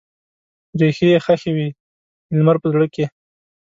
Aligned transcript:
ریښې 0.79 1.07
یې 1.11 1.17
ښخې 1.25 1.51
وي 1.55 1.67
د 2.27 2.29
لمر 2.39 2.55
په 2.61 2.67
زړه 2.73 2.87
کې 2.93 3.05